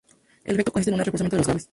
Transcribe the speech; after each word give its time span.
El 0.45 0.53
efecto 0.55 0.71
consiste 0.71 0.89
en 0.89 0.95
un 0.99 1.05
reforzamiento 1.05 1.35
de 1.35 1.39
los 1.41 1.47
graves. 1.49 1.69